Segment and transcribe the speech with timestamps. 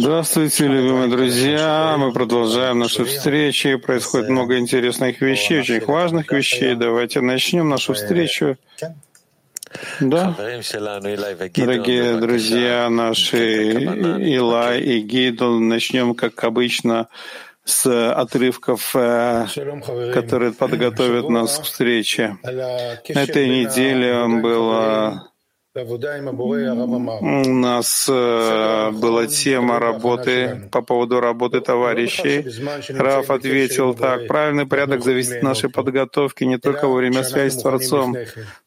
[0.00, 1.96] Здравствуйте, любимые друзья.
[1.98, 3.76] Мы продолжаем наши встречи.
[3.76, 6.74] Происходит много интересных вещей, очень важных вещей.
[6.74, 8.56] Давайте начнем нашу встречу.
[10.00, 10.34] Да,
[11.54, 17.08] дорогие друзья наши, Илай и Гидл, начнем, как обычно,
[17.64, 19.46] с отрывков, э,
[20.12, 22.38] которые подготовят нас к встрече.
[22.44, 25.28] На этой неделе было
[25.76, 32.46] у нас э, была тема работы по поводу работы товарищей.
[32.96, 34.28] Раф ответил так.
[34.28, 38.14] Правильный порядок зависит от нашей подготовки не только во время связи с Творцом.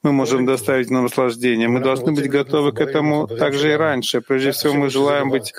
[0.03, 1.69] Мы можем доставить нам наслаждение.
[1.69, 4.19] Мы должны быть готовы к этому также и раньше.
[4.19, 5.53] Прежде всего, мы желаем быть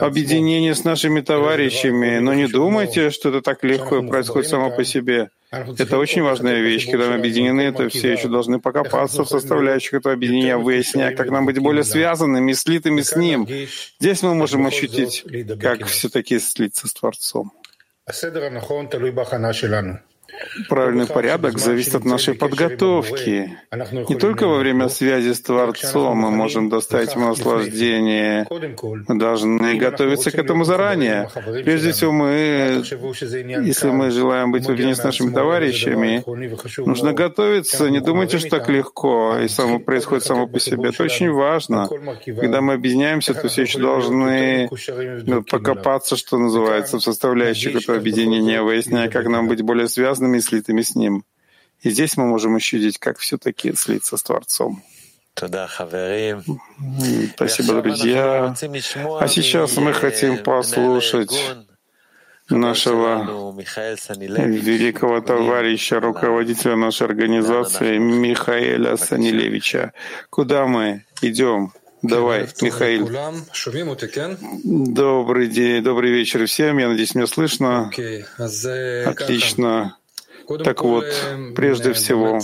[0.00, 2.20] объединение с нашими товарищами.
[2.20, 5.28] Но не думайте, что это так легко и происходит само по себе.
[5.50, 6.88] Это очень важная вещь.
[6.88, 11.46] Когда мы объединены, то все еще должны покопаться в составляющих этого объединения, выясняя, как нам
[11.46, 13.48] быть более связанными, слитыми с Ним.
[13.98, 15.24] Здесь мы можем ощутить,
[15.60, 17.52] как все-таки слиться с Творцом.
[20.68, 23.58] Правильный порядок зависит от нашей подготовки.
[24.08, 28.46] Не только во время связи с Творцом мы можем доставить ему наслаждение.
[29.08, 31.28] Мы должны готовиться к этому заранее.
[31.64, 32.82] Прежде всего, мы,
[33.64, 36.24] если мы желаем быть в с нашими товарищами,
[36.78, 37.90] нужно готовиться.
[37.90, 40.90] Не думайте, что так легко и само происходит само по себе.
[40.90, 41.88] Это очень важно.
[42.24, 44.68] Когда мы объединяемся, то все еще должны
[45.26, 50.38] ну, покопаться, что называется, в составляющих этого объединения, выясняя, как нам быть более связанными связанными
[50.38, 51.24] и слитыми с Ним.
[51.82, 54.82] И здесь мы можем ощутить, как все-таки слиться с Творцом.
[57.34, 58.54] Спасибо, друзья.
[59.20, 61.32] А сейчас мы хотим послушать
[62.50, 69.92] нашего великого товарища, руководителя нашей организации Михаэля Санилевича.
[70.28, 71.72] Куда мы идем?
[72.02, 73.08] Давай, Михаил.
[74.64, 76.78] Добрый день, добрый вечер всем.
[76.78, 77.90] Я надеюсь, меня слышно.
[79.06, 79.96] Отлично.
[80.58, 81.06] Так вот,
[81.54, 82.38] прежде всего,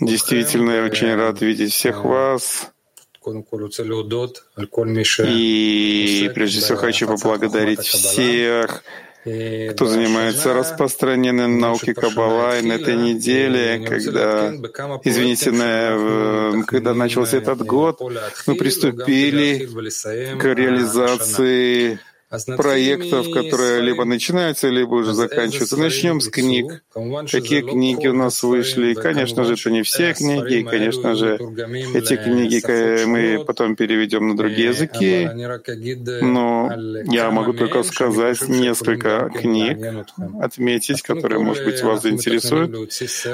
[0.00, 2.70] действительно, я очень рад видеть всех вас.
[5.26, 8.82] И прежде всего хочу поблагодарить всех,
[9.22, 12.58] кто занимается распространением науки Каббала.
[12.58, 14.52] И на этой неделе, когда,
[15.04, 18.00] извините, на, когда начался этот год,
[18.46, 19.66] мы приступили
[20.38, 21.98] к реализации
[22.56, 25.76] проектов, которые либо начинаются, либо уже заканчиваются.
[25.76, 26.82] Начнем с книг.
[27.30, 28.94] Какие книги у нас вышли?
[28.94, 31.34] Конечно же, это не все книги, и, конечно же,
[31.94, 35.28] эти книги мы потом переведем на другие языки,
[36.22, 36.72] но
[37.04, 39.78] я могу только сказать несколько книг,
[40.40, 42.92] отметить, которые, может быть, вас заинтересуют.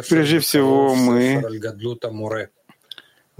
[0.08, 1.42] Прежде всего, мы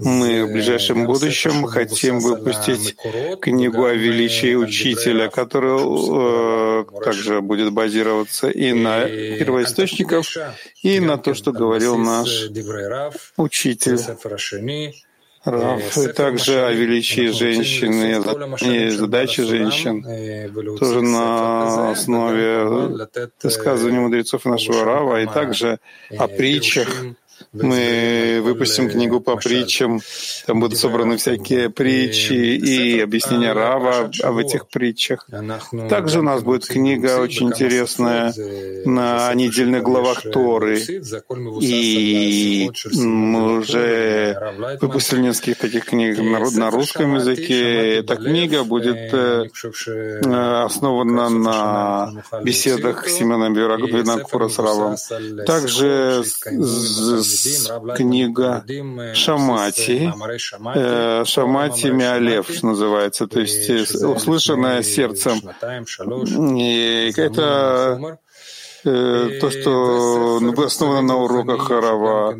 [0.03, 2.95] мы в ближайшем будущем хотим выпустить
[3.39, 10.25] книгу о величии учителя, которая э, также будет базироваться и на первоисточниках,
[10.81, 12.49] и на то, что говорил наш
[13.37, 13.99] учитель.
[15.43, 18.21] Раф, и также о величии женщины
[18.61, 20.03] и задачи женщин,
[20.77, 23.07] тоже на основе
[23.41, 25.79] высказывания мудрецов нашего Рава, и также
[26.15, 26.89] о притчах,
[27.53, 30.01] мы выпустим книгу по притчам,
[30.45, 35.27] там будут собраны всякие притчи и объяснения Рава об этих притчах.
[35.89, 38.33] Также у нас будет книга очень интересная
[38.85, 40.79] на недельных главах Торы.
[41.61, 47.99] И мы уже выпустили несколько таких книг на русском языке.
[47.99, 49.47] Эта книга будет э,
[50.63, 54.95] основана на беседах Семена Винокура с Равом.
[55.45, 56.23] Также
[57.95, 58.63] книга
[59.13, 60.11] Шамати,
[60.75, 65.41] э, Шамати Миалев называется, то есть э, услышанное сердцем.
[66.57, 68.19] И это
[68.83, 72.35] то, что основано на уроках Рава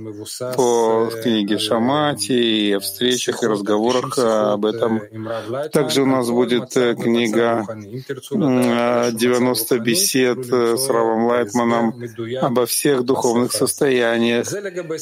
[0.56, 5.02] по книге Шамати и о встречах и разговорах об этом.
[5.72, 11.94] Также у нас будет э, книга 90 бесед э, с Равом Лайтманом
[12.42, 14.48] обо всех духовных состояниях.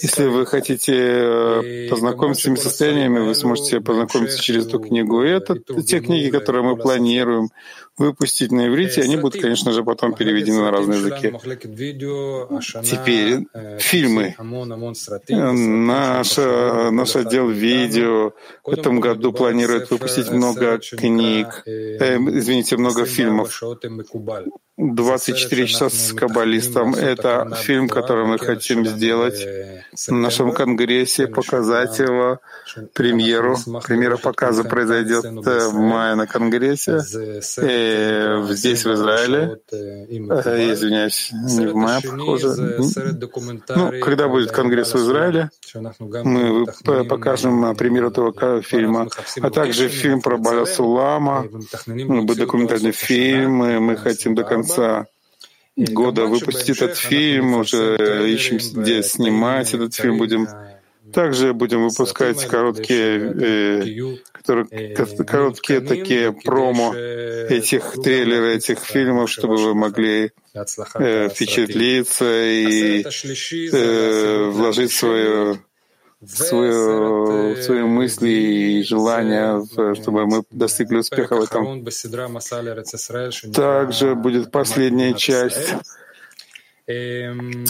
[0.02, 5.24] Если вы хотите познакомиться с этими состояниями, вы сможете познакомиться через эту книгу.
[5.24, 7.50] И это те книги, которые мы планируем
[8.00, 11.34] выпустить на иврите, они будут, конечно же, потом переведены на разные языки.
[12.84, 13.46] Теперь
[13.80, 14.36] фильмы.
[15.30, 23.62] Наш, наш отдел видео в этом году планирует выпустить много книг, э, извините, много фильмов.
[24.80, 29.46] 24 часа с каббалистом— это фильм, который мы хотим сделать
[30.08, 32.40] в нашем конгрессе, показать его,
[32.94, 33.58] премьеру.
[33.86, 37.00] Премьера показа произойдет в мае на конгрессе,
[37.62, 39.60] и здесь, в Израиле.
[39.72, 42.80] Э, извиняюсь, не в мае, похоже.
[43.76, 45.50] Ну, когда будет конгресс в Израиле,
[46.24, 46.66] мы
[47.06, 49.10] покажем премьеру этого фильма,
[49.42, 51.46] а также фильм про Баля Сулама,
[51.86, 55.08] будет документальный фильм, и мы хотим до конца конца
[55.76, 57.98] года выпустить этот фильм, уже
[58.32, 60.48] ищем, где снимать этот фильм будем.
[61.14, 64.96] Также будем выпускать короткие, э, которые,
[65.26, 73.04] короткие такие промо этих трейлеров, этих фильмов, чтобы вы могли э, впечатлиться и
[73.74, 75.60] э, вложить свое
[76.26, 79.64] свое, свои мысли и желания,
[79.96, 81.86] чтобы мы достигли успеха в этом.
[83.54, 85.74] Также будет последняя часть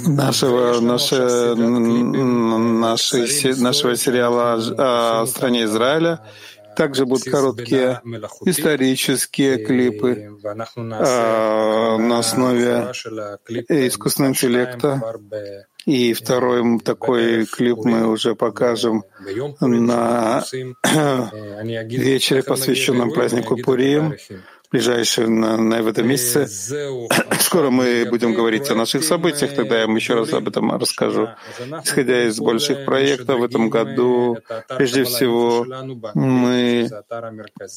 [0.07, 6.19] нашего, наше, нашей, нашего сериала о стране Израиля.
[6.75, 8.01] Также будут короткие
[8.45, 12.91] исторические клипы на основе
[13.67, 15.15] искусственного интеллекта
[15.85, 19.03] и второй такой клип мы уже покажем
[19.59, 20.43] на
[21.63, 24.15] вечере, посвященном празднику Пурим
[24.71, 26.47] ближайшие на, в этом месяце.
[27.39, 31.29] Скоро мы будем говорить о наших событиях, тогда я вам еще раз об этом расскажу.
[31.83, 34.37] Исходя из больших проектов в этом году,
[34.77, 35.65] прежде всего,
[36.13, 36.87] мы,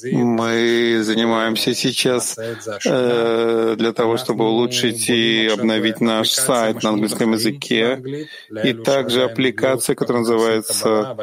[0.03, 8.29] мы занимаемся сейчас э, для того, чтобы улучшить и обновить наш сайт на английском языке,
[8.65, 11.17] и также аппликация, которая называется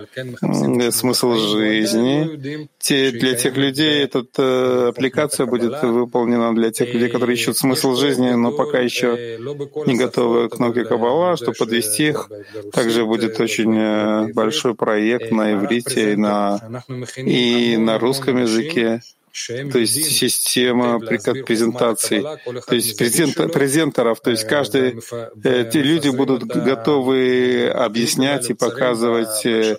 [0.91, 2.67] «Смысл жизни».
[2.79, 7.57] Те, для тех людей эта э, аппликация будет будет выполнена для тех людей, которые ищут
[7.57, 9.37] смысл жизни, но пока еще
[9.85, 12.29] не готовы к науке Каббала, чтобы подвести их.
[12.71, 16.59] Также будет очень э, большой проект на иврите и на,
[17.17, 19.01] и на русском языке
[19.33, 24.99] то есть система презентаций, то есть презент, презентеров, то есть каждый,
[25.43, 29.77] эти люди будут готовы объяснять и показывать, э,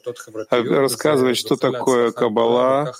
[0.51, 2.93] рассказывать, что такое Каббала,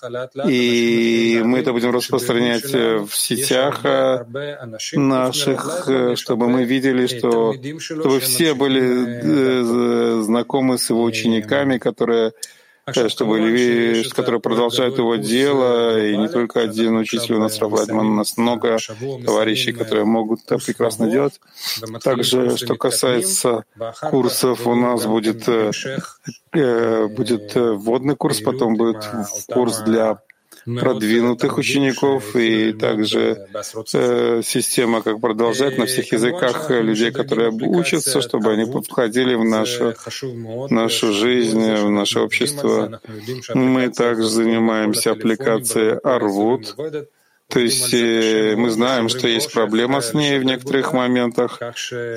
[0.47, 4.25] и мы это будем распространять в сетях э,
[4.95, 12.33] наших, э, чтобы мы видели, что чтобы все были знакомы с его учениками, которые
[13.09, 18.15] чтобы Леви, которые продолжают его дело, и не только один учитель у нас Равладман, у
[18.15, 18.79] нас много
[19.25, 21.41] товарищей, которые могут это прекрасно делать.
[22.03, 23.65] Также, что касается
[24.11, 25.71] курсов, у нас будет, э,
[26.53, 29.09] э, будет э, вводный курс, потом будет
[29.49, 30.19] курс для
[30.65, 33.47] продвинутых учеников и также
[33.95, 39.95] э, система, как продолжать на всех языках людей, которые учатся, чтобы они входили в нашу,
[40.71, 43.01] нашу жизнь, в наше общество.
[43.55, 46.77] Мы также занимаемся аппликацией Арвуд,
[47.51, 51.61] то есть э, мы знаем, что есть проблема с ней в некоторых моментах,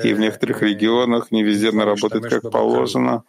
[0.04, 3.24] и в некоторых регионах не везде она работает как положено.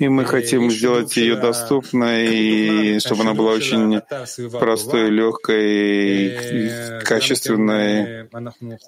[0.00, 4.00] И мы хотим сделать ее доступной, и чтобы она была очень
[4.50, 8.28] простой, легкой качественной.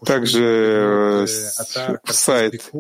[0.05, 1.27] Также э,
[2.07, 2.73] сайт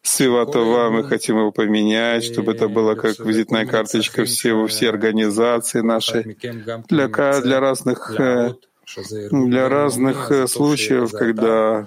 [0.00, 6.38] Свиватова, мы хотим его поменять, чтобы это было как визитная карточка всего, всей организации нашей
[6.88, 8.54] для, для разных э,
[9.30, 11.86] для разных э, случаев, когда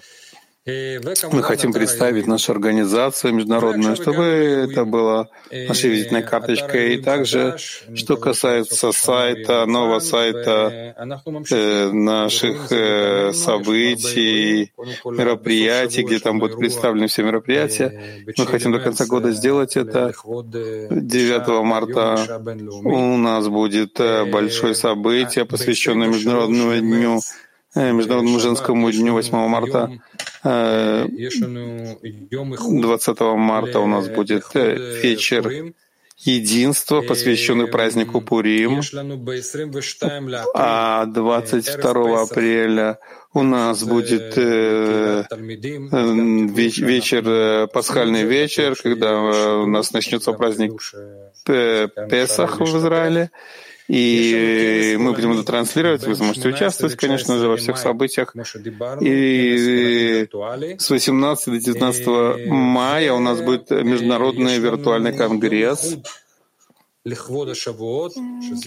[0.67, 6.95] мы хотим представить нашу организацию международную, чтобы это была нашей визитной карточкой.
[6.95, 7.55] И также,
[7.95, 10.93] что касается сайта, нового сайта,
[11.51, 14.73] э, наших э, событий,
[15.05, 20.13] мероприятий, где там будут представлены все мероприятия, мы хотим до конца года сделать это.
[20.25, 22.41] 9 марта
[22.83, 27.21] у нас будет э, большое событие, посвященное Международному дню
[27.77, 29.91] Международному женскому дню 8 марта.
[30.43, 35.73] 20 марта у нас будет вечер.
[36.19, 38.81] Единства, посвященный празднику Пурим.
[40.55, 42.97] А 22 апреля
[43.33, 45.25] у нас будет э,
[46.81, 50.81] вечер, э, пасхальный вечер, когда э, у нас начнется праздник
[51.45, 53.29] Песах в Израиле.
[53.87, 58.35] И мы будем это транслировать, вы сможете участвовать, конечно же, во всех событиях.
[59.01, 60.27] И
[60.77, 65.97] с 18 до 19 мая у нас будет международный виртуальный конгресс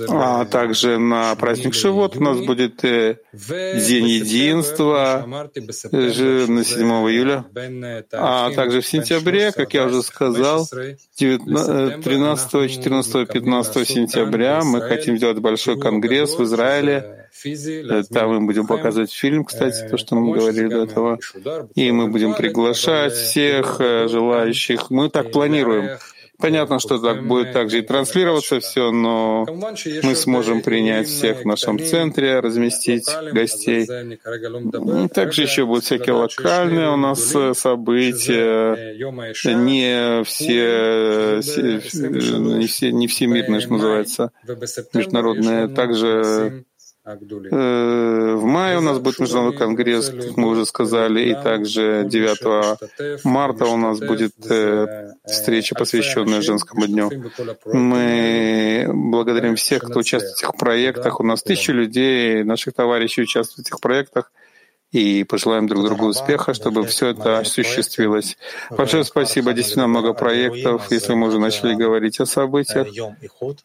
[0.08, 7.44] а также на праздник Шивот у нас будет э, День единства на 7 июля,
[8.12, 15.38] а также в сентябре, как я уже сказал, 13, 14, 15 сентября мы хотим сделать
[15.38, 17.28] большой конгресс в Израиле.
[17.44, 21.18] Э, там мы будем показывать фильм, кстати, то, что мы говорили до этого.
[21.74, 24.90] И мы будем приглашать всех э, желающих.
[24.90, 25.98] Мы так планируем.
[26.40, 29.46] Понятно, что так будет также и транслироваться все, но
[30.02, 33.86] мы сможем принять всех в нашем центре, разместить гостей.
[35.12, 38.94] Также еще будут всякие локальные у нас события,
[39.54, 44.32] не все, не все, не всемирные, что называется,
[44.94, 45.68] международные.
[45.68, 46.64] Также
[48.36, 53.66] в мае у нас будет международный конгресс, как мы уже сказали, и также 9 марта
[53.66, 57.10] у нас будет э, встреча, посвященная женскому дню.
[57.66, 61.20] Мы благодарим всех, кто участвует в этих проектах.
[61.20, 64.30] У нас тысячи людей, наших товарищей участвуют в этих проектах
[64.92, 68.36] и пожелаем друг другу успеха, чтобы все это осуществилось.
[68.70, 69.52] Большое спасибо.
[69.52, 70.90] Действительно много проектов.
[70.90, 72.88] Если мы уже начали говорить о событиях,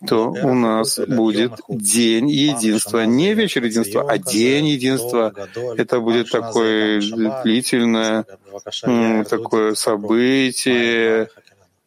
[0.08, 3.05] то у нас будет День единства.
[3.05, 5.34] Не вечер единства, а День единства.
[5.77, 7.01] Это будет такое
[7.44, 8.25] длительное
[9.29, 11.29] такое событие,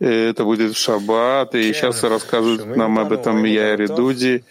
[0.00, 4.44] это будет в шаббат, и сейчас расскажут нам об этом Яири Дуди.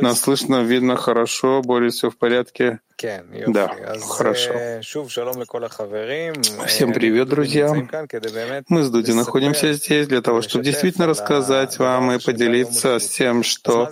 [0.00, 2.80] Нас слышно, видно хорошо, Борис, все в порядке?
[3.02, 3.74] Да,
[4.08, 4.54] хорошо.
[6.66, 7.74] Всем привет, друзья.
[8.68, 13.42] Мы с Дуди находимся здесь для того, чтобы действительно рассказать вам и поделиться с тем,
[13.42, 13.90] что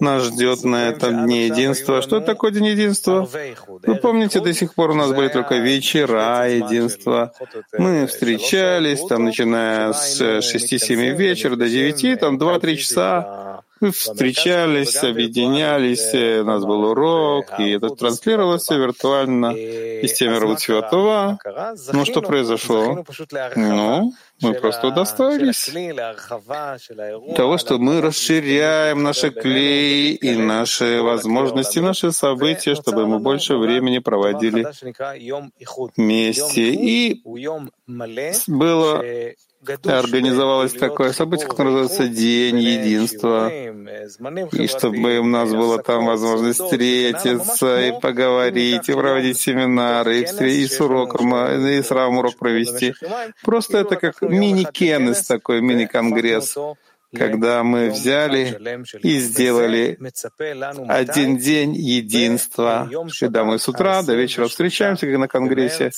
[0.00, 2.02] нас ждет на этом Дне Единства.
[2.02, 3.26] Что такое День Единства?
[3.66, 7.32] Вы помните, до сих пор у нас были только вечера единства.
[7.76, 13.41] Мы встречались, там, начиная с 6-7 вечера до 9, там 2-3 часа
[13.90, 21.38] встречались, объединялись, у нас был урок, и это транслировалось виртуально из темы Святого.
[21.92, 23.04] Ну, что произошло?
[23.56, 25.70] Ну, мы просто удостоились
[27.36, 33.98] того, что мы расширяем наши клей и наши возможности, наши события, чтобы мы больше времени
[33.98, 34.66] проводили
[35.96, 36.70] вместе.
[36.70, 37.22] И
[38.46, 39.02] было
[39.84, 47.80] организовалось такое событие, которое называется День Единства, и чтобы у нас была там возможность встретиться
[47.80, 52.94] и поговорить, и проводить семинары, и, и с уроком, и с равным урок провести.
[53.44, 56.56] Просто это как мини-кеннес такой, мини-конгресс
[57.14, 58.58] когда мы взяли
[59.02, 59.98] и сделали
[60.88, 62.90] один день единства,
[63.20, 65.90] когда мы с утра до вечера встречаемся, как на Конгрессе,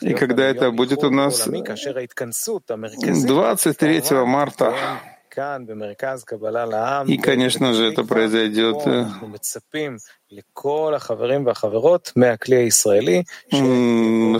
[0.00, 4.74] и когда это будет у нас 23 марта,
[7.06, 8.76] и, конечно же, это произойдет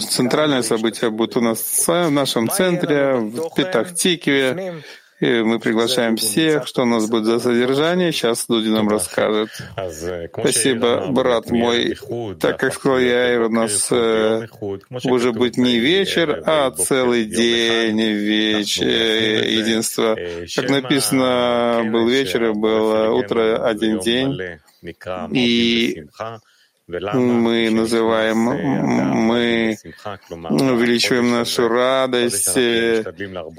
[0.09, 4.83] Центральное событие будет у нас в нашем центре, в Петахтикве,
[5.21, 8.13] и мы приглашаем всех, что у нас будет за содержание.
[8.13, 9.49] Сейчас Дуди нам расскажет.
[10.33, 11.97] Спасибо, брат мой.
[12.39, 14.47] Так как сказал я, у нас э,
[15.05, 20.17] уже будет не вечер, а целый день вечер единства.
[20.55, 24.39] Как написано, был вечер и было утро, один день.
[25.33, 26.05] И
[26.89, 29.77] мы называем, мы
[30.39, 33.03] увеличиваем нашу радость, э,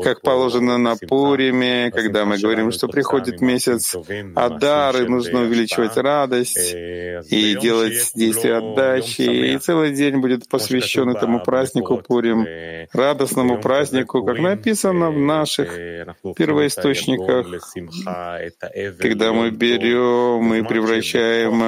[0.02, 3.96] как положено на Пуриме, когда мы говорим, что приходит месяц
[4.34, 9.22] Адар, и нужно увеличивать радость и делать действия отдачи.
[9.22, 12.48] И целый день будет посвящен этому празднику Пурим,
[12.94, 15.78] радостному празднику, как написано в наших
[16.38, 17.46] первоисточниках,
[19.00, 21.62] когда мы берем и превращаем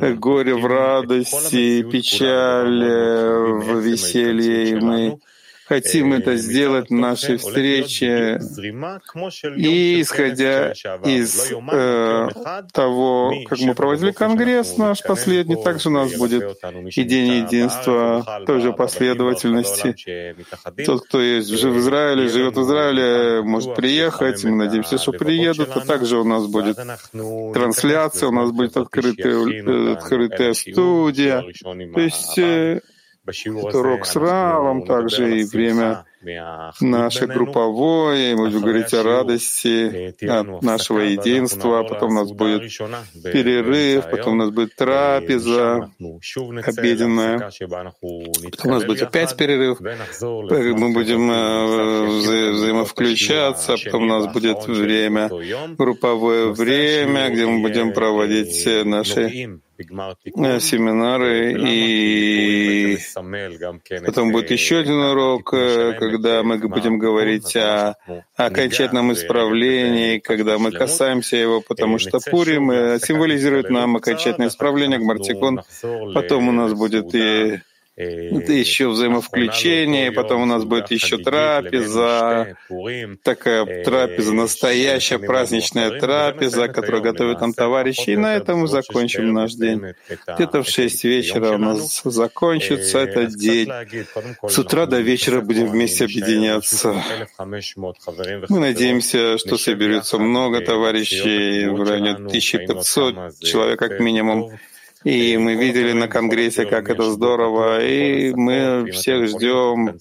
[0.00, 5.18] э, горе в радость и печаль, в веселье, и мы
[5.66, 8.38] Хотим это сделать в нашей встрече.
[9.56, 10.72] И исходя
[11.04, 12.28] из э,
[12.72, 16.58] того, как мы проводили конгресс наш последний, также у нас будет
[16.94, 20.36] и День единства той же последовательности.
[20.84, 24.44] Тот, кто есть в Израиле, живет в Израиле, может приехать.
[24.44, 25.70] Мы надеемся, что приедут.
[25.74, 26.76] А также у нас будет
[27.54, 31.42] трансляция, у нас будет открытая, открытая студия.
[31.94, 32.80] То есть э,
[33.26, 36.04] это урок с Равом, также и время
[36.80, 42.62] наше групповое, мы будем говорить о радости от нашего единства, потом у нас будет
[43.22, 45.90] перерыв, потом у нас будет трапеза
[46.64, 47.50] обеденная,
[48.50, 54.66] потом у нас будет опять перерыв, мы будем э, вза взаимовключаться, потом у нас будет
[54.66, 55.30] время,
[55.76, 59.58] групповое время, где мы будем проводить наши Э,
[60.60, 62.98] семинары, и
[64.04, 67.96] потом будет еще один урок, э, когда мы будем говорить о
[68.36, 75.62] окончательном исправлении, когда мы касаемся его, потому что Пурим э, символизирует нам окончательное исправление, Гмартикон.
[76.14, 77.60] Потом у нас будет и
[77.96, 82.56] это еще взаимовключение, потом у нас будет еще трапеза,
[83.22, 89.54] такая трапеза, настоящая праздничная трапеза, которую готовят нам товарищи, и на этом мы закончим наш
[89.54, 89.94] день.
[90.26, 93.70] Где-то в шесть вечера у нас закончится этот день.
[94.42, 97.02] С утра до вечера будем вместе объединяться.
[97.38, 104.58] Мы надеемся, что соберется много товарищей, в районе 1500 человек как минимум.
[105.04, 109.98] И мы видели на Конгрессе, как это здорово, и мы всех ждем.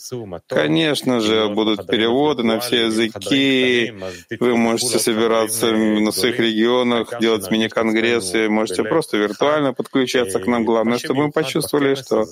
[0.47, 3.93] Конечно же, будут переводы на все языки.
[4.39, 10.63] Вы можете собираться на своих регионах, делать мини-конгрессы, можете просто виртуально подключаться к нам.
[10.63, 12.25] Главное, чтобы мы почувствовали, что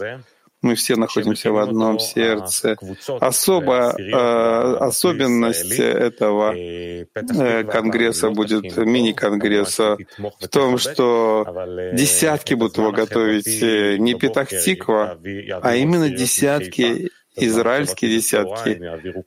[0.62, 2.77] мы все находимся в одном сердце.
[3.20, 9.98] Особо, э, особенность этого э, конгресса будет, мини-конгресса,
[10.39, 11.46] в том, что
[11.94, 15.20] десятки будут его готовить э, не Петахтиква,
[15.62, 18.75] а именно десятки израильские десятки,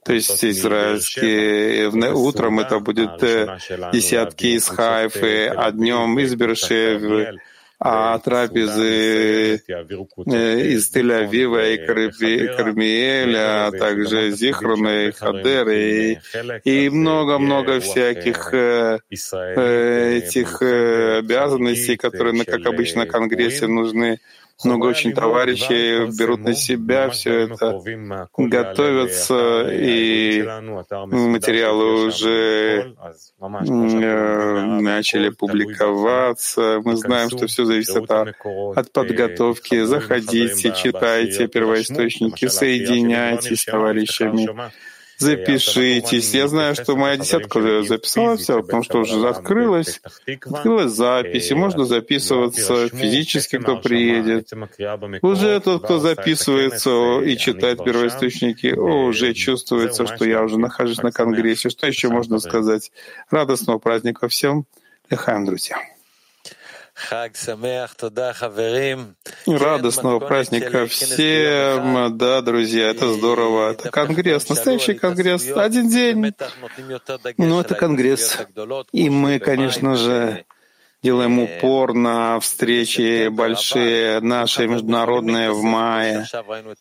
[0.03, 3.19] то есть израильские, утром это будет
[3.91, 7.39] десятки из Хайфы, а днем из Бершевы,
[7.79, 11.77] а трапезы из Тель-Авива и
[12.55, 16.21] Кармиэля, а также Зихрона и Хадеры,
[16.63, 18.99] и много-много всяких э,
[19.33, 24.19] э, этих э, обязанностей, которые, как обычно, Конгрессе нужны
[24.63, 27.81] много очень товарищей берут на себя все это,
[28.37, 30.41] готовятся, и
[31.11, 32.95] материалы уже
[33.39, 36.81] начали публиковаться.
[36.83, 38.35] Мы знаем, что все зависит от,
[38.75, 39.83] от подготовки.
[39.83, 44.71] Заходите, читайте первоисточники, соединяйтесь с товарищами
[45.17, 46.33] запишитесь.
[46.33, 51.55] Я знаю, что моя десятка уже записала все, потому что уже открылась, открылась запись, и
[51.55, 54.51] можно записываться физически, кто приедет.
[55.21, 61.69] Уже тот, кто записывается и читает первоисточники, уже чувствуется, что я уже нахожусь на Конгрессе.
[61.69, 62.91] Что еще можно сказать?
[63.29, 64.65] Радостного праздника всем.
[65.09, 65.94] Лехаем, друзья.
[69.45, 73.71] Радостного праздника всем, да, друзья, это здорово.
[73.71, 76.33] Это конгресс, настоящий конгресс, один день.
[77.37, 78.37] Но это конгресс.
[78.93, 80.45] И мы, конечно же,
[81.05, 86.25] делаем упор на встречи большие наши международные в мае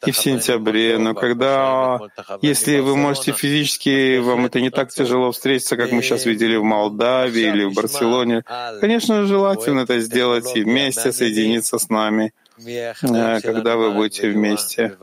[0.06, 0.96] и в сентябре.
[0.96, 1.98] Но когда,
[2.40, 6.64] если вы можете физически, вам это не так тяжело встретиться, как мы сейчас видели в
[6.64, 8.44] Молдавии или в Барселоне,
[8.80, 12.32] конечно, желательно это сделать и вместе соединиться с нами
[12.64, 14.96] э, когда вы будете вместе.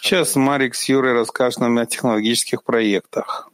[0.00, 3.50] Сейчас Марик с Юрой расскажет нам о технологических проектах.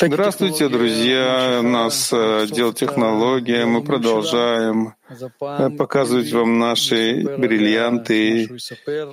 [0.00, 1.58] Здравствуйте, друзья.
[1.60, 3.64] У нас отдел технологии.
[3.64, 4.94] Мы продолжаем
[5.40, 8.48] э, показывать вам наши бриллианты.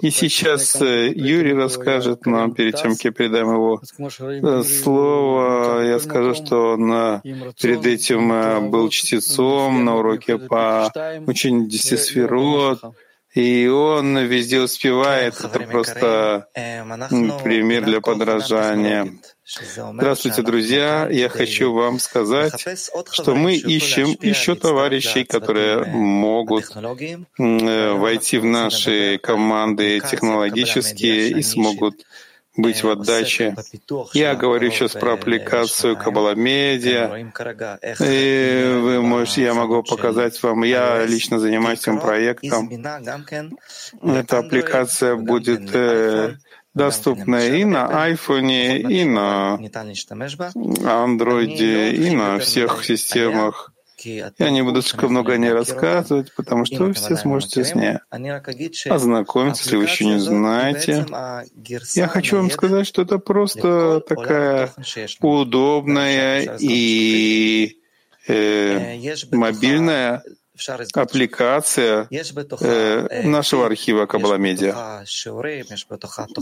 [0.02, 5.98] И сейчас э, Юрий расскажет нам, перед тем, как я передам его э, слово, я
[6.00, 7.22] скажу, что он
[7.60, 10.92] перед этим был чтецом на уроке по
[11.26, 12.82] учению десятисферот.
[13.34, 15.40] И он везде успевает.
[15.40, 16.48] Это просто
[17.44, 19.12] пример для подражания.
[19.46, 21.08] Здравствуйте, друзья.
[21.10, 22.66] Я хочу вам сказать,
[23.12, 26.66] что мы ищем еще товарищей, которые могут
[27.38, 32.06] войти в наши команды технологические и смогут
[32.56, 33.56] быть в отдаче.
[34.14, 37.10] Я говорю сейчас про аппликацию Кабала Медиа.
[38.00, 42.70] И вы можете, я могу показать вам, я лично занимаюсь этим проектом.
[44.02, 46.36] Эта аппликация будет э,
[46.74, 49.60] доступна и на iPhone, и на
[50.86, 53.73] Android, и на всех системах
[54.06, 57.98] я не буду слишком много о ней рассказывать, потому что вы все сможете с ней
[58.90, 61.06] ознакомиться, если вы еще не знаете.
[61.96, 64.72] Я хочу вам сказать, что это просто такая
[65.22, 67.78] удобная и
[68.28, 69.00] э,
[69.32, 70.24] мобильная
[70.94, 75.04] аппликация э, нашего архива Кабала Медиа.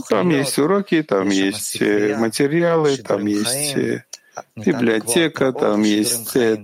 [0.08, 4.04] Там есть уроки, там есть э, материалы, там есть э,
[4.56, 6.58] библиотека, там есть э,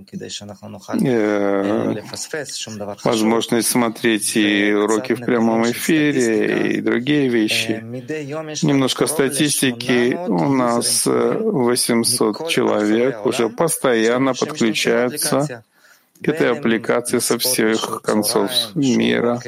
[3.04, 7.82] возможность смотреть и уроки в прямом эфире, и другие вещи.
[8.62, 10.14] Немножко статистики.
[10.14, 15.64] У нас 800 человек уже постоянно подключаются
[16.22, 19.40] к этой аппликации со всех концов мира.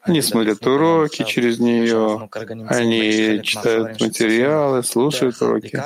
[0.00, 2.28] Они смотрят уроки через нее,
[2.68, 5.80] они читают материалы, слушают уроки.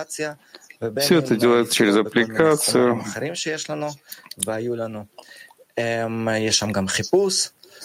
[1.01, 3.03] Все это делается через аппликацию.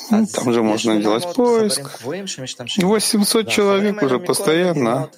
[0.10, 2.01] Ну, там же можно делать поиск.
[2.77, 5.10] 800 человек уже постоянно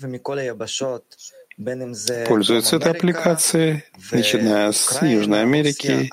[2.27, 6.09] пользуются этой аппликацией, начиная с Южной Америки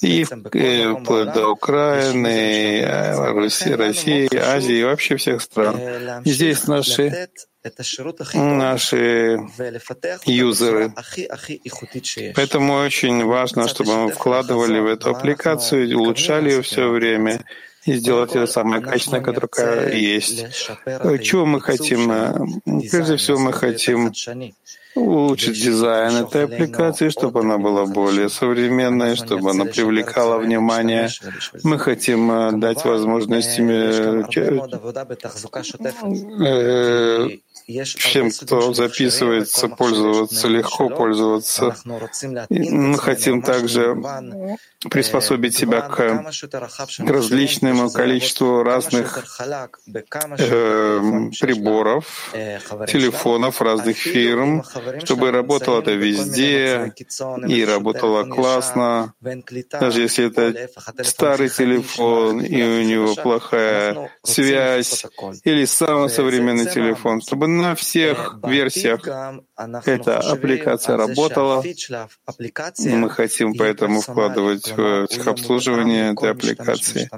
[0.00, 6.22] и э, вплоть до Украины, э, России, России, Азии и вообще всех стран.
[6.24, 7.28] И здесь наши
[8.34, 9.38] наши
[10.26, 10.92] юзеры.
[12.34, 17.44] Поэтому очень важно, чтобы мы вкладывали в эту аппликацию, улучшали ее все время
[17.84, 20.46] и сделать ее самое качественное, которое есть.
[21.22, 22.08] Чего мы хотим?
[22.90, 24.12] Прежде всего, мы хотим
[24.94, 31.08] улучшить дизайн этой аппликации, чтобы она была более современной, чтобы она привлекала внимание.
[31.62, 33.58] Мы хотим э, дать возможность
[37.66, 41.76] всем, кто записывается, пользоваться, легко пользоваться.
[42.50, 43.96] Мы хотим также
[44.90, 46.32] приспособить себя к,
[46.98, 49.24] к различному количеству разных
[50.38, 51.00] э,
[51.40, 52.32] приборов,
[52.88, 54.64] телефонов разных фирм,
[55.04, 56.92] чтобы работало это везде
[57.46, 59.14] и работало классно.
[59.80, 60.68] Даже если это
[61.04, 65.04] старый телефон и у него плохая связь,
[65.44, 69.06] или самый современный телефон, чтобы на всех версиях
[69.86, 71.62] эта аппликация работала.
[72.78, 77.08] Мы хотим поэтому вкладывать в техобслуживание этой аппликации.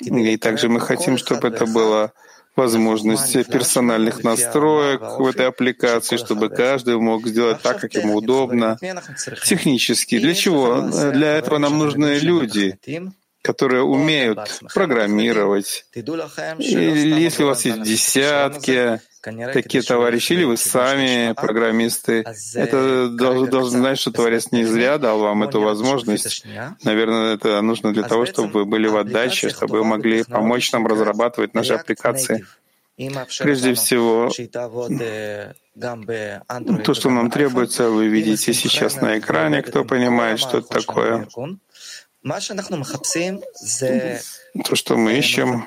[0.00, 2.12] И также мы хотим, чтобы это было
[2.56, 8.76] возможности персональных настроек в этой аппликации, чтобы каждый мог сделать так, как ему удобно,
[9.44, 10.18] технически.
[10.18, 10.80] Для чего?
[11.12, 12.76] Для этого нам нужны люди,
[13.42, 15.86] которые умеют программировать.
[15.94, 23.98] И если у вас есть десятки такие товарищи, или вы сами программисты, это должны, знать,
[23.98, 26.44] что Творец не зря дал вам эту возможность.
[26.84, 30.86] Наверное, это нужно для того, чтобы вы были в отдаче, чтобы вы могли помочь нам
[30.86, 32.44] разрабатывать наши аппликации.
[33.38, 34.28] Прежде всего,
[36.84, 41.28] то, что нам требуется, вы видите сейчас на экране, кто понимает, что это такое.
[44.64, 45.64] То, что мы ищем,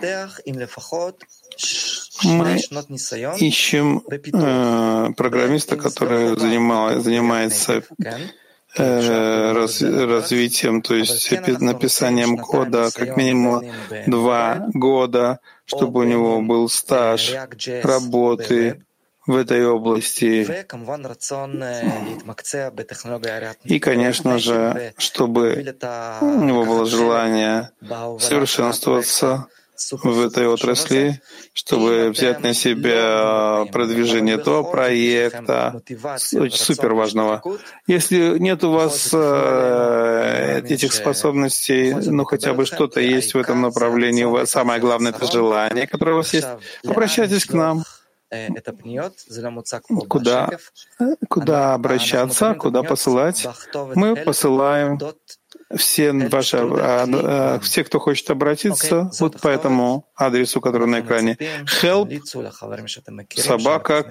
[2.23, 2.59] мы
[3.37, 7.83] ищем э, программиста, который занимал, занимается
[8.77, 13.65] э, раз, развитием, то есть написанием кода как минимум
[14.07, 17.33] два года, чтобы у него был стаж
[17.83, 18.83] работы
[19.27, 20.65] в этой области.
[23.63, 25.75] И, конечно же, чтобы
[26.21, 27.71] у него было желание
[28.19, 29.47] совершенствоваться
[29.91, 31.21] в этой отрасли,
[31.53, 35.81] чтобы взять на себя продвижение этого проекта,
[36.17, 37.41] супер важного.
[37.87, 44.45] Если нет у вас э, этих способностей, ну хотя бы что-то есть в этом направлении,
[44.45, 46.47] самое главное— это желание, которое у вас есть,
[46.85, 47.83] обращайтесь к нам.
[50.07, 50.49] Куда,
[51.27, 53.45] куда обращаться, куда посылать?
[53.95, 54.99] Мы посылаем
[55.75, 61.37] все ваши, а, а, все, кто хочет обратиться, вот по этому адресу, который на экране.
[61.81, 62.07] help
[63.35, 64.03] собака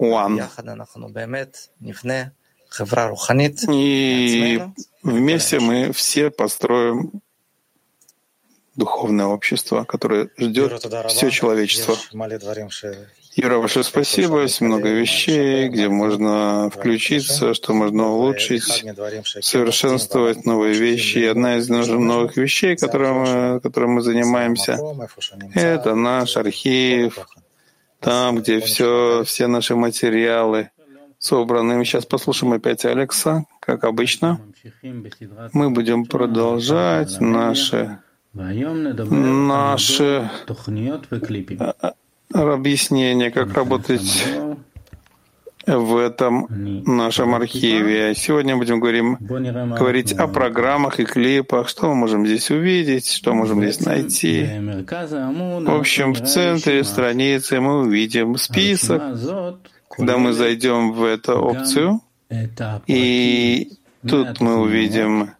[0.00, 0.36] one.
[3.70, 4.62] И
[5.02, 7.22] вместе мы все построим
[8.76, 11.96] духовное общество, которое ждет все человечество.
[13.34, 14.42] Юра, большое спасибо.
[14.42, 18.84] Есть много вещей, где можно включиться, что можно улучшить,
[19.40, 21.18] совершенствовать новые вещи.
[21.18, 24.78] И одна из новых вещей, которым мы, которым мы занимаемся,
[25.54, 27.26] это наш архив,
[28.00, 30.70] там, где все, все наши материалы
[31.18, 31.76] собраны.
[31.76, 34.40] Мы сейчас послушаем опять Алекса, как обычно.
[35.52, 37.98] Мы будем продолжать наши
[38.34, 40.30] наши
[42.34, 44.24] объяснение, как работать
[45.64, 48.14] в этом нашем архиве.
[48.16, 53.62] Сегодня будем говорим, говорить о программах и клипах, что мы можем здесь увидеть, что можем
[53.62, 54.44] здесь найти.
[54.44, 59.02] В общем, в центре страницы мы увидим список,
[59.88, 62.00] когда мы зайдем в эту опцию,
[62.88, 63.70] и
[64.08, 65.30] тут мы увидим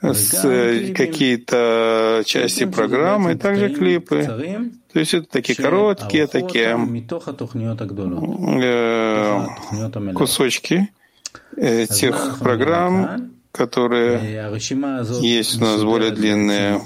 [0.00, 4.70] какие-то части программы, также клипы.
[4.98, 6.76] То есть это такие короткие, такие
[8.60, 9.46] э,
[10.12, 10.88] кусочки
[11.56, 14.58] этих программ, которые
[15.20, 16.80] есть у нас более длинные.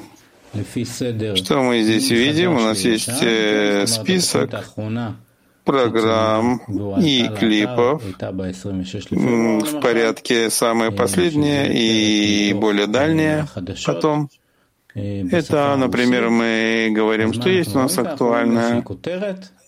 [1.36, 2.56] Что мы здесь видим?
[2.56, 4.62] У нас есть э, список
[5.64, 6.60] программ
[7.00, 8.02] и клипов.
[9.62, 10.50] в порядке.
[10.50, 13.46] Самые последние и более дальние
[13.86, 14.28] потом.
[14.94, 18.84] Это, например, мы говорим, что есть у нас актуальные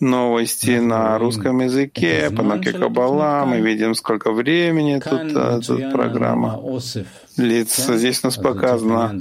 [0.00, 6.60] новости на русском языке, по Ноке Каббала, мы видим, сколько времени тут, а, тут программа.
[7.36, 7.96] Длится.
[7.96, 9.18] Здесь у нас показано,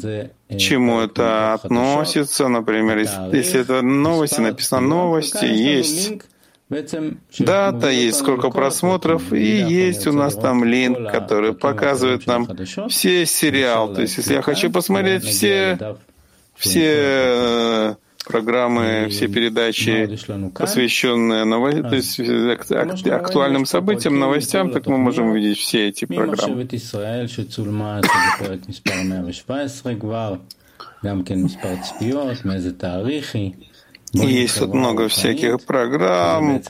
[0.50, 2.48] к чему это относится.
[2.48, 2.98] Например,
[3.32, 6.14] если это новости, написано новости, есть
[7.40, 12.48] Дата, есть сколько просмотров, и есть у нас там линк, который показывает нам
[12.90, 13.94] все сериал.
[13.94, 15.98] То есть, если я хочу посмотреть все,
[16.56, 20.18] все э, программы, все передачи,
[20.58, 21.72] посвященные ново...
[21.72, 22.20] то есть,
[23.10, 26.68] актуальным событиям, новостям, так мы можем увидеть все эти программы.
[34.14, 36.62] Есть тут много всяких программ.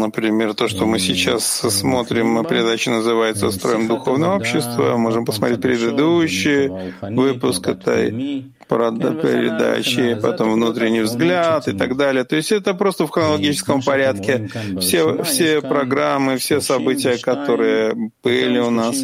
[0.00, 4.96] Например, то, что мы сейчас смотрим, передача называется «Строим духовное общество».
[4.96, 6.70] Можем посмотреть предыдущий
[7.14, 12.24] выпуск этой передачи, потом внутренний взгляд и так далее.
[12.24, 14.48] То есть это просто в хронологическом порядке.
[14.80, 18.96] Все, все программы, все события, которые были у нас.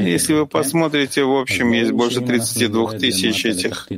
[0.00, 3.88] Если вы посмотрите, в общем, есть больше 32 тысяч этих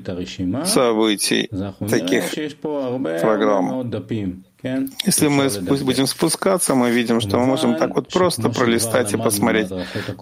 [0.64, 1.50] событий,
[1.88, 2.24] таких
[3.20, 3.90] программ.
[4.62, 5.49] Если мы
[5.85, 9.70] будем спускаться, мы видим, что мы можем так вот просто пролистать и посмотреть.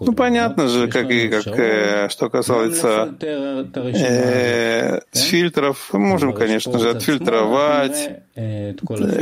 [0.00, 6.90] Ну, понятно же, как и как, э, что касается э, фильтров, мы можем, конечно же,
[6.90, 8.74] отфильтровать, э,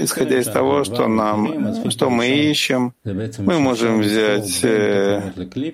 [0.03, 2.93] исходя из того, что нам, что мы ищем.
[3.05, 5.23] Мы можем взять, э,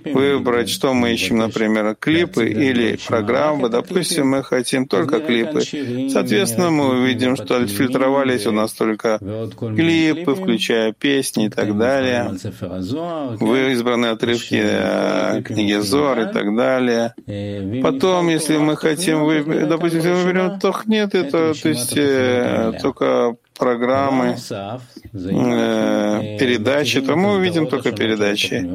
[0.04, 3.68] выбрать, что мы ищем, например, клипы или программы.
[3.68, 5.62] Допустим, мы хотим только клипы.
[6.10, 9.18] Соответственно, мы увидим, что отфильтровались у нас только
[9.56, 12.34] клипы, включая песни и так далее.
[13.40, 17.14] Вы избраны отрывки э, книги Зор и так далее.
[17.82, 23.36] Потом, если мы хотим, вы, допустим, если мы берем Тохнет, это то есть э, только
[23.62, 24.36] программы,
[25.12, 28.68] э, передачи, то мы увидим только передачи.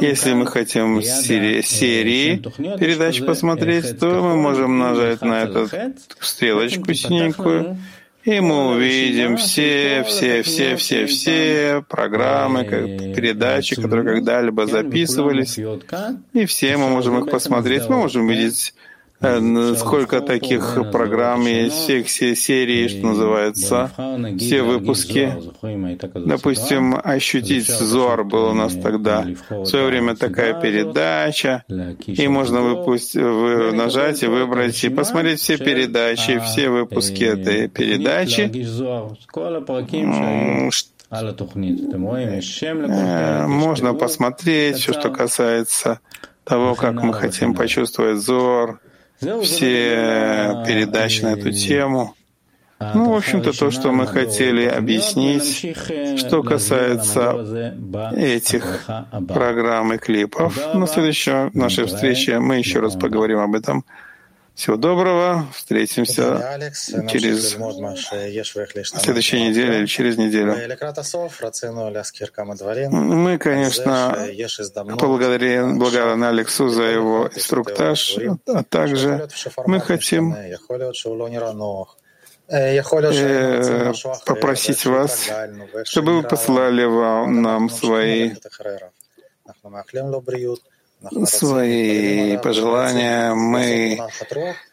[0.00, 2.36] Если мы хотим серии, серии
[2.78, 5.68] передач посмотреть, то мы можем нажать на эту
[6.20, 7.78] стрелочку синенькую,
[8.26, 15.58] и мы увидим все, все, все, все, все программы, передачи, которые когда-либо записывались.
[16.32, 17.88] И все мы можем их посмотреть.
[17.88, 23.90] Мы можем видеть Э, сколько таких программ есть, все, все серии, что называется,
[24.38, 25.32] все выпуски.
[26.14, 29.26] Допустим, «Ощутить Зор» был у нас тогда.
[29.48, 31.64] В свое время такая передача,
[32.06, 38.50] и можно выпустить, вы, нажать и выбрать, и посмотреть все передачи, все выпуски этой передачи,
[42.88, 46.00] э, можно посмотреть все, что касается
[46.44, 48.80] того, как мы хотим почувствовать Зор,
[49.20, 52.14] все передачи на эту тему.
[52.78, 55.78] Ну, в общем-то, то, что мы хотели объяснить,
[56.18, 57.74] что касается
[58.14, 58.84] этих
[59.28, 60.74] программ и клипов.
[60.74, 63.84] На следующей нашей встрече мы еще раз поговорим об этом.
[64.56, 65.46] Всего доброго.
[65.54, 66.58] Встретимся
[67.08, 67.50] через
[69.02, 70.56] следующей неделе или через неделю.
[72.90, 74.16] Мы, конечно,
[74.96, 78.16] благодарим, благодарны Алексу за его инструктаж,
[78.46, 79.28] а также
[79.66, 80.34] мы хотим
[82.48, 83.92] э,
[84.24, 85.30] попросить вас,
[85.84, 88.32] чтобы вы послали вам, нам свои
[91.24, 93.34] свои пожелания.
[93.34, 93.98] Мы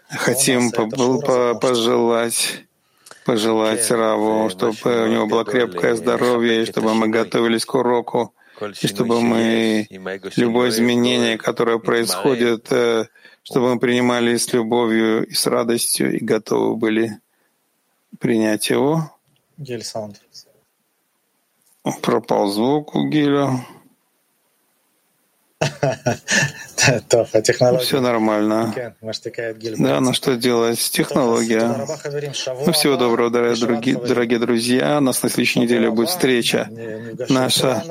[0.09, 2.63] хотим пожелать
[3.25, 8.33] пожелать Раву, чтобы у него было крепкое здоровье, и чтобы мы готовились к уроку,
[8.81, 9.87] и чтобы мы
[10.35, 13.05] любое изменение, которое происходит, э,
[13.43, 17.19] чтобы мы принимали с любовью и с радостью и готовы были
[18.19, 19.11] принять его.
[22.01, 23.65] Пропал звук у Гиля.
[27.59, 28.73] А Все нормально.
[29.77, 30.79] Да, ну что делать?
[30.79, 31.87] Технология.
[32.65, 34.97] Ну, всего доброго, дорогие, дорогие друзья.
[34.97, 36.69] У нас на следующей неделе будет встреча.
[37.29, 37.83] Наша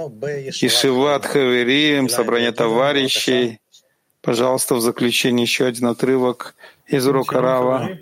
[0.61, 3.61] Ишиват Хаверим, собрание товарищей.
[4.21, 6.55] Пожалуйста, в заключение еще один отрывок
[6.87, 7.99] из урока Рава.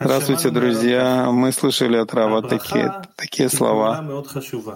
[0.00, 1.30] Здравствуйте, друзья.
[1.30, 4.24] Мы слышали от Рава такие, такие слова.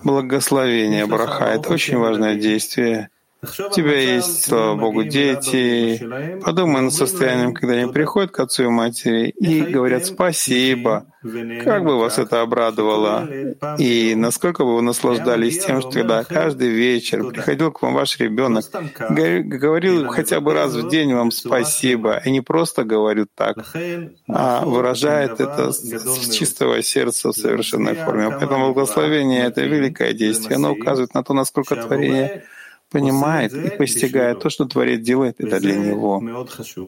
[0.04, 3.10] Благословение, браха— это очень важное действие.
[3.42, 5.98] У тебя есть, слава Богу, дети.
[6.44, 11.06] Подумай над состоянием, когда они приходят к отцу и матери и говорят «спасибо».
[11.64, 13.28] Как бы вас это обрадовало?
[13.78, 18.64] И насколько бы вы наслаждались тем, что когда каждый вечер приходил к вам ваш ребенок,
[19.08, 23.56] говорил хотя бы раз в день вам «спасибо», и не просто говорит так,
[24.28, 28.28] а выражает это с чистого сердца в совершенной форме.
[28.38, 30.56] Поэтому благословение— это великое действие.
[30.56, 32.44] Оно указывает на то, насколько творение—
[32.90, 36.22] понимает и постигает то, что Творец делает, это для него.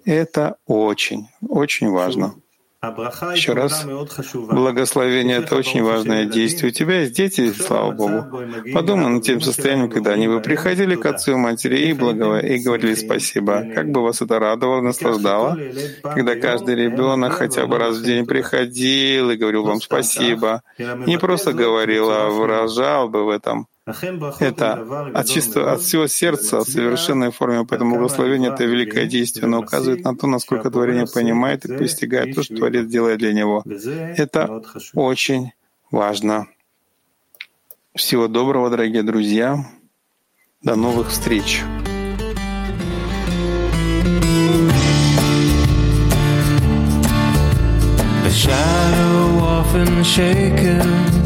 [0.05, 2.35] Это очень, очень важно.
[2.83, 3.87] Еще раз,
[4.35, 6.73] благословение— это очень важное действие.
[6.73, 8.27] У тебя есть дети, слава Богу.
[8.75, 12.39] Подумай над тем состоянием, когда они бы приходили к отцу и матери и, благо...
[12.39, 13.65] и говорили спасибо.
[13.73, 15.57] Как бы вас это радовало, наслаждало,
[16.03, 20.63] когда каждый ребенок хотя бы раз в день приходил и говорил вам спасибо.
[21.07, 26.69] Не просто говорил, а выражал бы в этом это от, чистого, от всего сердца, в
[26.69, 27.67] совершенной форме.
[27.69, 32.43] Поэтому благословение— это великое действие, но указывает на то, насколько творение понимает и постигает то,
[32.43, 33.65] что Творец делает для него.
[34.17, 34.63] Это
[34.95, 35.53] очень
[35.91, 36.47] важно.
[37.95, 39.59] Всего доброго, дорогие друзья.
[40.63, 41.63] До новых встреч.
[48.23, 51.22] The shadow often shaken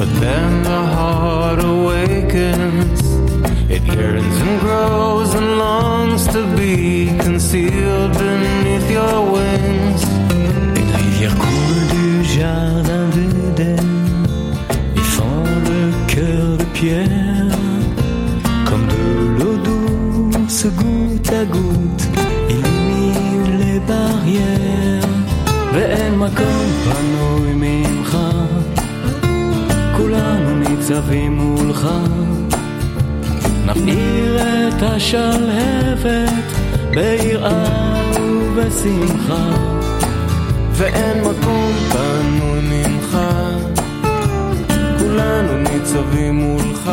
[0.00, 3.00] But then the heart awakens,
[3.68, 10.02] it yearns and grows and longs to be concealed beneath your wings.
[10.80, 13.90] Une rivière coule du jardin d'Éden,
[14.96, 17.58] et fend le cœur de pierre,
[18.64, 19.04] comme de
[19.36, 22.08] l'eau douce, goutte à goutte,
[22.48, 25.10] illumine les barrières.
[25.74, 26.79] Mais Veine-moi comme
[30.90, 31.88] ניצבים מולך.
[33.66, 36.32] נפעיר את השלהבת
[36.90, 39.50] ביראה ובשמחה,
[40.72, 43.18] ואין מקום פנוי ממך.
[44.98, 46.90] כולנו ניצבים מולך.